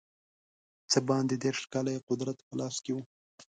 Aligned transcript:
څه 0.91 0.99
باندې 1.09 1.35
دېرش 1.43 1.61
کاله 1.73 1.89
یې 1.95 2.05
قدرت 2.09 2.37
په 2.47 2.53
لاس 2.59 2.75
کې 2.83 2.91
وو. 2.93 3.03